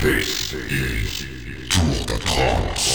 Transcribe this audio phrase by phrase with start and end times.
[0.00, 1.26] This is
[1.68, 2.87] Tour de France.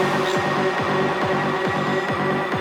[2.50, 2.55] you.